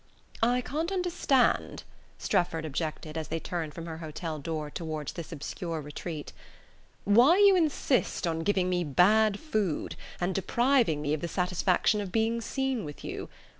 [0.41, 1.83] "I can't understand,"
[2.17, 6.33] Strefford objected, as they turned from her hotel door toward this obscure retreat,
[7.03, 12.11] "why you insist on giving me bad food, and depriving me of the satisfaction of
[12.11, 13.29] being seen with you.